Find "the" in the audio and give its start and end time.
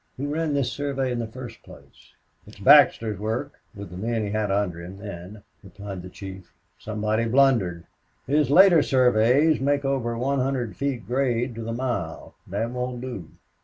1.19-1.27, 3.91-3.97, 6.01-6.09, 11.61-11.71